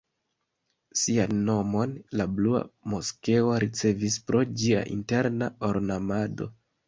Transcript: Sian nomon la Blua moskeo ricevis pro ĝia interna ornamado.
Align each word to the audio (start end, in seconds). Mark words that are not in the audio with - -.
Sian 1.01 1.35
nomon 1.49 1.91
la 2.21 2.25
Blua 2.37 2.61
moskeo 2.93 3.53
ricevis 3.65 4.17
pro 4.31 4.41
ĝia 4.63 4.81
interna 4.95 5.51
ornamado. 5.71 6.49